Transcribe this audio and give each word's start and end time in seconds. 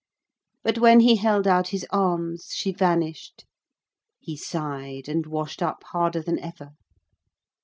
But 0.63 0.79
when 0.79 1.01
he 1.01 1.17
held 1.17 1.45
out 1.45 1.67
his 1.67 1.85
arms 1.91 2.47
she 2.55 2.71
vanished. 2.71 3.45
He 4.19 4.35
sighed 4.35 5.07
and 5.07 5.27
washed 5.27 5.61
up 5.61 5.83
harder 5.83 6.23
than 6.23 6.39
ever. 6.39 6.71